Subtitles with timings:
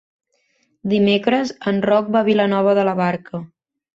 [0.93, 3.45] Dimecres en Roc va a Vilanova de la Barca.